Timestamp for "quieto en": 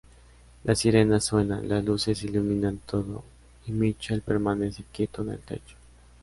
4.91-5.29